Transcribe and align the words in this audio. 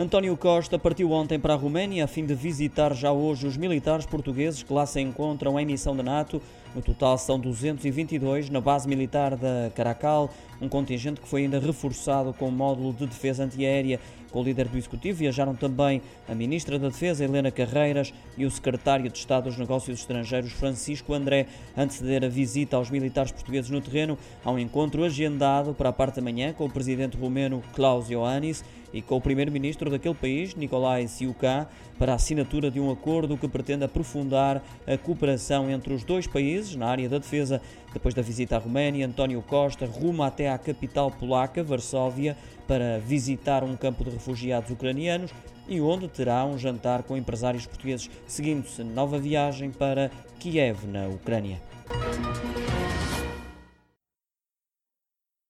António 0.00 0.36
Costa 0.36 0.78
partiu 0.78 1.10
ontem 1.10 1.40
para 1.40 1.54
a 1.54 1.56
Roménia 1.56 2.04
a 2.04 2.06
fim 2.06 2.24
de 2.24 2.32
visitar 2.32 2.94
já 2.94 3.10
hoje 3.10 3.48
os 3.48 3.56
militares 3.56 4.06
portugueses 4.06 4.62
que 4.62 4.72
lá 4.72 4.86
se 4.86 5.00
encontram 5.00 5.58
em 5.58 5.66
missão 5.66 5.96
da 5.96 6.04
NATO. 6.04 6.40
No 6.72 6.80
total 6.80 7.18
são 7.18 7.36
222 7.36 8.48
na 8.48 8.60
base 8.60 8.86
militar 8.86 9.34
da 9.34 9.72
Caracal, 9.74 10.30
um 10.62 10.68
contingente 10.68 11.20
que 11.20 11.26
foi 11.26 11.42
ainda 11.42 11.58
reforçado 11.58 12.32
com 12.32 12.46
o 12.46 12.52
módulo 12.52 12.92
de 12.92 13.08
defesa 13.08 13.42
antiaérea. 13.42 13.98
Com 14.30 14.40
o 14.40 14.44
líder 14.44 14.68
do 14.68 14.78
Executivo 14.78 15.18
viajaram 15.18 15.56
também 15.56 16.00
a 16.28 16.34
Ministra 16.34 16.78
da 16.78 16.88
Defesa, 16.88 17.24
Helena 17.24 17.50
Carreiras, 17.50 18.12
e 18.36 18.44
o 18.44 18.50
Secretário 18.50 19.10
de 19.10 19.18
Estado 19.18 19.44
dos 19.44 19.58
Negócios 19.58 19.98
Estrangeiros, 19.98 20.52
Francisco 20.52 21.12
André, 21.14 21.46
anteceder 21.76 22.22
a 22.22 22.28
visita 22.28 22.76
aos 22.76 22.90
militares 22.90 23.32
portugueses 23.32 23.70
no 23.70 23.80
terreno, 23.80 24.18
há 24.44 24.50
um 24.50 24.58
encontro 24.58 25.02
agendado 25.02 25.74
para 25.74 25.88
a 25.88 25.92
parte 25.92 26.16
da 26.16 26.22
manhã 26.22 26.52
com 26.52 26.66
o 26.66 26.70
presidente 26.70 27.16
romeno 27.16 27.64
Klaus 27.74 28.10
Ioannis 28.10 28.62
e 28.92 29.02
com 29.02 29.16
o 29.16 29.20
primeiro-ministro 29.20 29.90
daquele 29.90 30.14
país, 30.14 30.54
Nicolai 30.54 31.06
Siuká, 31.06 31.66
para 31.98 32.12
a 32.12 32.14
assinatura 32.14 32.70
de 32.70 32.80
um 32.80 32.90
acordo 32.90 33.36
que 33.36 33.48
pretende 33.48 33.84
aprofundar 33.84 34.62
a 34.86 34.96
cooperação 34.96 35.70
entre 35.70 35.92
os 35.92 36.04
dois 36.04 36.26
países 36.26 36.74
na 36.74 36.86
área 36.86 37.08
da 37.08 37.18
defesa. 37.18 37.60
Depois 37.92 38.14
da 38.14 38.22
visita 38.22 38.56
à 38.56 38.58
Roménia, 38.58 39.06
António 39.06 39.42
Costa 39.42 39.86
ruma 39.86 40.26
até 40.26 40.50
à 40.50 40.58
capital 40.58 41.10
polaca, 41.10 41.62
Varsóvia, 41.62 42.36
para 42.66 42.98
visitar 42.98 43.64
um 43.64 43.76
campo 43.76 44.04
de 44.04 44.10
refugiados 44.10 44.70
ucranianos 44.70 45.32
e 45.68 45.80
onde 45.80 46.08
terá 46.08 46.44
um 46.44 46.56
jantar 46.56 47.02
com 47.02 47.16
empresários 47.16 47.66
portugueses, 47.66 48.10
seguindo-se 48.26 48.82
nova 48.82 49.18
viagem 49.18 49.70
para 49.70 50.10
Kiev, 50.38 50.86
na 50.86 51.08
Ucrânia. 51.08 51.60